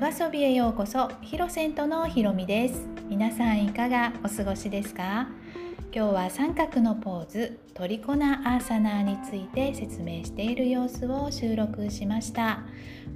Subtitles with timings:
[0.00, 2.86] ヨガソビへようこそヒロセントのひろみです。
[3.10, 5.28] 皆さんいかがお過ごしですか？
[5.94, 12.60] 今日は三角のポーズトリコナアーサナーについて説明している様子を収録しました。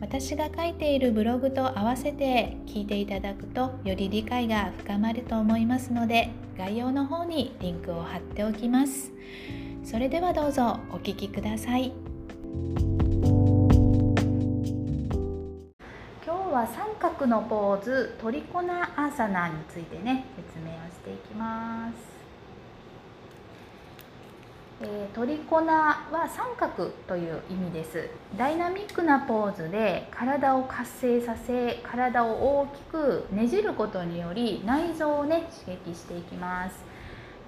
[0.00, 9.12] 私が書いているブログと合わせて聞いていただくとより理解が深まると思いますので概要の方にリンクを貼っておきます。
[9.84, 11.92] それではどうぞお聞きください。
[16.62, 21.94] は三角のポーズトリコナアーサナについてね説明をしていきます、
[24.82, 28.08] えー、トリコナは三角という意味です。
[28.38, 36.76] ダイナミックなポーズで体を活性させ体を大きくねじることにより内臓をね刺激していきます。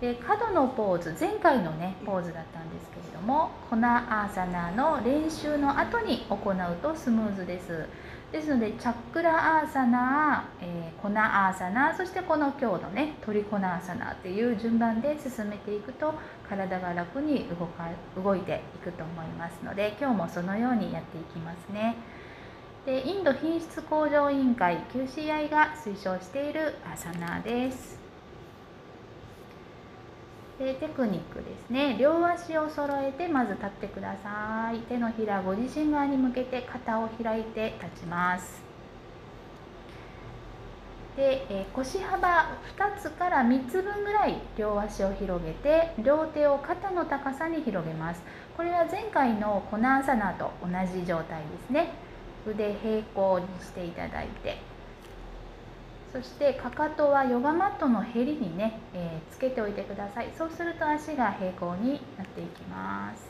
[0.00, 7.86] で角のポーズ前回のねポーズだったんですけれどもコナアーサナの練習の後に行うとスムーズです。
[8.34, 16.14] ですのでチャックラアーサナー、えー、コナアーサナーそしてこの今日のねトリコナアーサナーっていう順番で進めていくと
[16.48, 21.94] 体が楽に動か動いていくと思いますので今日もそのようにやっていきますね。
[22.84, 28.03] でインド品質向上委員会 QCI が推奨しているアーサナーです。
[30.58, 31.96] でテクニックですね。
[31.98, 34.78] 両足を揃えてまず立ってください。
[34.80, 38.62] 手のひらご自身側に向けて肩を開いて立ちます。
[41.16, 48.22] で、え腰幅2つから3つ分ぐらい両足を広げて両手を肩の高さに広げます。
[48.56, 51.94] これは前回のコナーサナと同じ状態ですね。
[52.46, 54.73] 腕平行にしていただいて。
[56.14, 60.28] そしてかかとはヨガマットのへりにね、えー、つけておいてください。
[60.38, 63.24] そうすると足が平行になっていきます。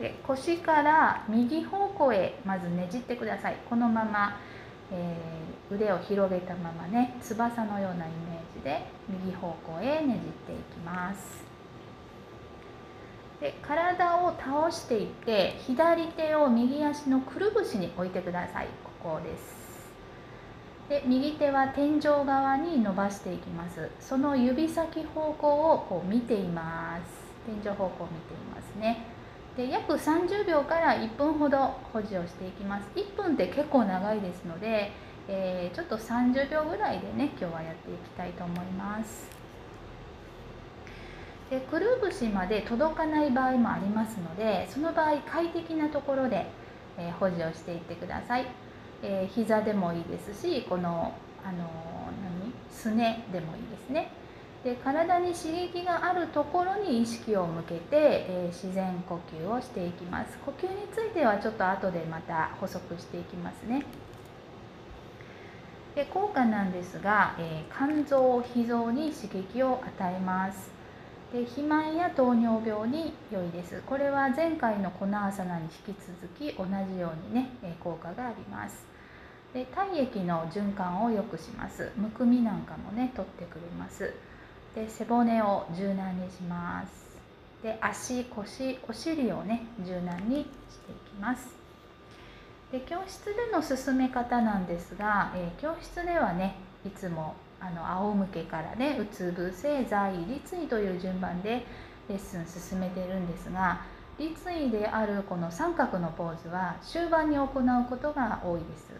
[0.00, 3.56] で腰から右方向へまずねじってください。
[3.68, 4.40] このまま、
[4.92, 11.44] えー、腕を広げたままね翼のようなイメージで右方向へねじっていきます。
[13.40, 18.68] で体を倒していって左手を右足のくるぶしに置いてください。
[19.02, 19.59] ここです。
[20.90, 23.88] で右手は天井側に伸ばしていきます。
[24.00, 27.02] その指先方向をこう見ています。
[27.46, 29.04] 天井方向を見ていますね。
[29.56, 31.58] で約30秒から1分ほど
[31.92, 32.88] 保持をしていきます。
[32.96, 34.90] 1分って結構長いですので、
[35.28, 39.28] えー、ちょっと30秒ぐらいでね今日はやっていきたいと思います。
[41.50, 46.46] でくるぶしまで届かない場合もありますのでその場合快適なところで、
[46.98, 48.69] えー、保持をしていってください。
[49.02, 52.52] えー、膝でもいいですしこのあの何？
[52.70, 54.10] すねでもいいですね。
[54.62, 60.36] で体に刺激があるところに意識を向けて、えー、自然呼吸をしていきます。
[60.44, 63.84] 呼吸についてはちょっと後でまた補足していきますね。
[65.94, 70.79] で効果なんですが、えー、肝臓脾臓に刺激を与えます。
[71.32, 73.82] で肥満や糖尿病に良いです。
[73.86, 78.84] これは前回の粉アサナに引き続き同じようにね効果があります。
[79.54, 81.92] で体液の循環を良くします。
[81.96, 84.12] むくみなんかもね取ってくれます。
[84.74, 87.16] で背骨を柔軟にします。
[87.62, 91.48] で足腰お尻をね柔軟にしていきます。
[92.72, 101.64] で教室での進め方なんですが、えー、教室ではねいつもあの仰向けからねうつ伏せ在位立位という順番で
[102.08, 103.82] レッスン進めてるんですが
[104.18, 107.48] 立位であるこの三角のポーズは終盤に行う
[107.88, 108.90] ことが多いです。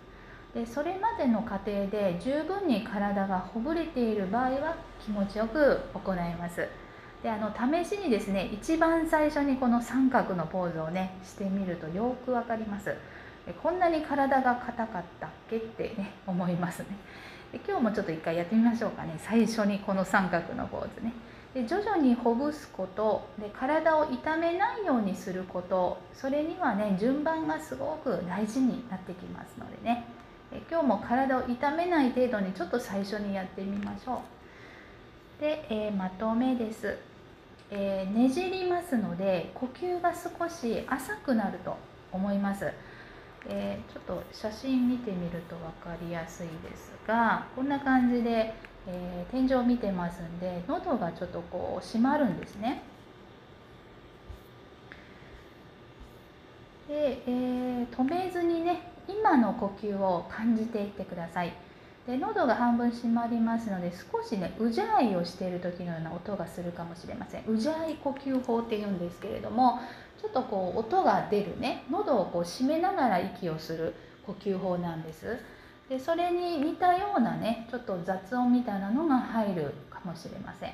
[0.54, 6.66] でそれまでの過程で十分に体がほぐれている場合は気持ちよく行います。
[7.22, 12.94] であの試しにですね一番最初にこの三角のポーズをねしてみるとよく分かります。
[13.62, 16.87] こんなに体が硬かったっけってね思いますね。
[17.53, 19.15] で今日もちょっと一回やってみましょうかね。
[19.19, 21.12] 最初にこの三角のポーズね。
[21.55, 30.05] で徐々にほぐすことで体を痛めないようにすることそれにはね順番がすごく大事になってきますのでね。
[30.52, 34.23] え今日も体を痛めない程度にちょっと最初にやってみましょ
[35.38, 35.41] う。
[35.41, 36.99] で、えー、まとめです、
[37.70, 41.76] えー、ねじりますので呼吸が少し浅くなると
[42.12, 42.73] 思います、
[43.48, 48.54] えー、ちょっと写真見てみると分かりやすいですがこんな感じで、
[48.87, 52.82] え天井を見てますんで喉がちょっとこう閉まるんですね。
[56.88, 61.52] で、え止めずにね今の呼吸を感じていってください。
[62.11, 67.45] で喉が半分閉まりますので少しねうじゃいをしている時のような音がするかもしれません。
[67.47, 69.79] うじゃい呼吸法っていうんですけれども
[70.21, 73.95] ちょっとこう音が出るね喉をこう締めながら息をする
[74.27, 75.39] 呼吸法なんです。
[75.89, 80.73] でそれに似たようなねちょっと雑音みたいなのが入るかもしれません。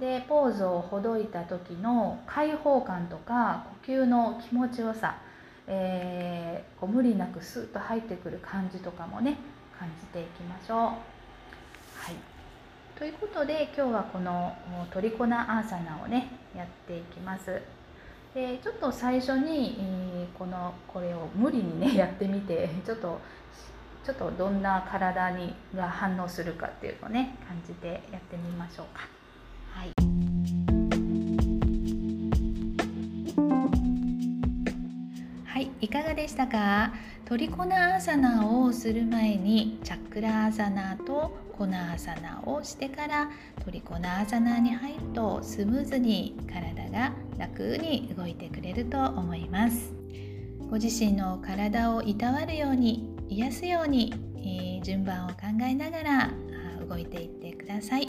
[0.00, 5.18] でポーズをほどいた時の開放感とか呼吸の気持ちよさ、
[5.66, 9.36] えー、こう無理なくスッと入ってくる感じとかもね
[9.78, 10.78] 感じていきましょう。
[10.78, 10.90] は
[12.10, 12.34] い
[12.98, 14.56] ということで今日はこの
[14.92, 17.60] トリコナアーサナをねやっていきます。
[18.34, 23.20] でちょっと最初に、えー、このこれを無理にね やってみてちょっと
[24.04, 29.08] ちょっとどんな体にが反応するかっていうのをね感じてやってみましょうか。
[29.72, 30.13] はい
[35.54, 36.92] はい、いかがでしたか？
[37.26, 43.30] トリコナアーサナをする前にチャクラアーサナとコナアーサナをしてから
[43.64, 49.92] トリコナアーサナに入るとスムーズに体が楽に動いてくれると思います。
[50.68, 56.30] ご自身の体をいたわるように癒すように、えー、順番を考えながら
[56.88, 58.08] 動いていってください。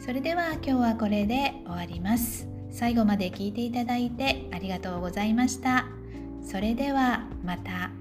[0.00, 2.48] それでは今日はこれで終わります。
[2.70, 5.97] 最後まで聞いていただいてありがとうございました。
[6.50, 7.97] それではまた。